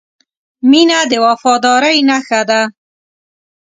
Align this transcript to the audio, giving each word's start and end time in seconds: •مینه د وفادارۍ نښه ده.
•مینه 0.69 0.99
د 1.11 1.13
وفادارۍ 1.25 1.97
نښه 2.09 2.41
ده. 2.49 2.61